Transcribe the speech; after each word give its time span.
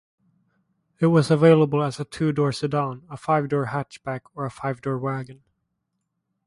It 0.99 1.05
was 1.05 1.29
available 1.29 1.83
as 1.83 1.99
a 1.99 2.05
two-door 2.05 2.51
sedan, 2.53 3.03
a 3.07 3.15
five-door 3.15 3.67
hatchback, 3.67 4.21
or 4.33 4.45
a 4.45 4.49
five-door 4.49 4.97
wagon. 4.97 5.43